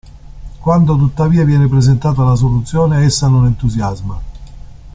[0.59, 4.19] Quando tuttavia viene presentata la soluzione, essa non entusiasma.